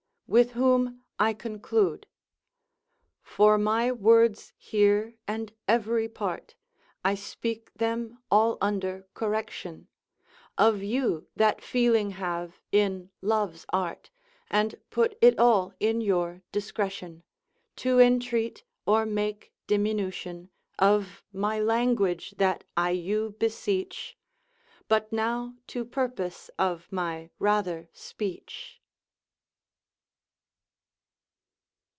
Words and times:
with 0.27 0.51
whom 0.51 1.03
I 1.19 1.33
conclude, 1.33 2.07
For 3.21 3.57
my 3.57 3.91
words 3.91 4.53
here 4.57 5.15
and 5.27 5.53
every 5.67 6.07
part, 6.07 6.55
I 7.03 7.15
speak 7.15 7.69
hem 7.77 8.17
all 8.31 8.57
under 8.61 9.05
correction, 9.13 9.89
Of 10.57 10.81
you 10.81 11.27
that 11.35 11.59
feeling 11.61 12.11
have 12.11 12.61
in 12.71 13.09
love's 13.21 13.65
art, 13.73 14.09
And 14.49 14.79
put 14.89 15.17
it 15.19 15.37
all 15.37 15.73
in 15.81 15.99
your 15.99 16.43
discretion, 16.53 17.23
To 17.83 17.97
intreat 17.99 18.63
or 18.85 19.05
make 19.05 19.51
diminution, 19.67 20.49
Of 20.79 21.25
my 21.33 21.59
language, 21.59 22.35
that 22.37 22.63
I 22.77 22.91
you 22.91 23.35
beseech: 23.37 24.17
But 24.87 25.11
now 25.11 25.57
to 25.67 25.83
purpose 25.83 26.49
of 26.57 26.89
my 26.89 27.31
rather 27.37 27.89
speech. 27.91 28.77